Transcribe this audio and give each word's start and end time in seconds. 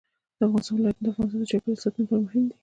د 0.37 0.39
افغانستان 0.47 0.75
ولايتونه 0.77 1.03
د 1.09 1.11
افغانستان 1.11 1.41
د 1.43 1.49
چاپیریال 1.51 1.81
ساتنې 1.83 2.01
لپاره 2.03 2.21
مهم 2.25 2.43
دي. 2.49 2.55